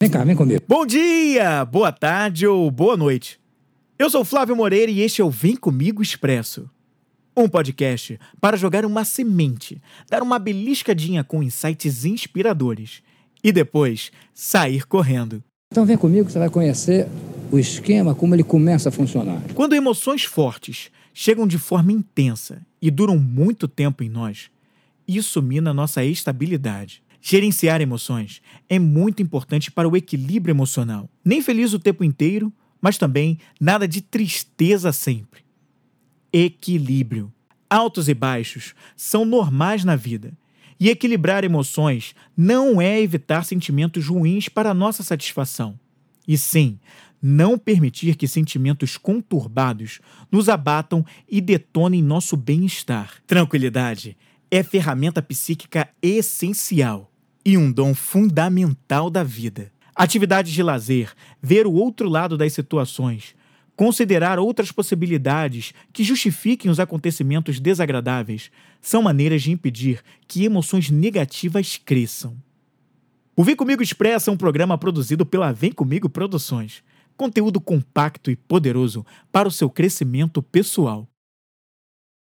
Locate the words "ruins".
44.06-44.50